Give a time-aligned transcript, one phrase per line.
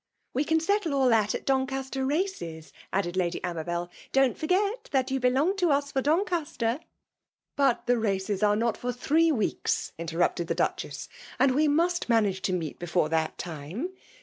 [0.19, 2.73] '* "We can settle all that at Doncaster races," 282 FKMALB DOMINATION.
[2.93, 3.91] added Lady Amabel.
[4.01, 6.79] *' Don't forget that yoa belong to us for Doncaster.''''
[7.55, 12.09] But the races are not for three weeks,'' in* terrupted the Duchess;*' and we must
[12.09, 13.89] manage to meet before that time.